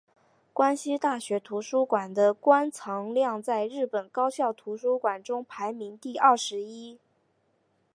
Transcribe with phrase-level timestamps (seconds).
[0.51, 6.97] 关西大学图书馆的馆藏量在日本高校图书馆中排名第二十一。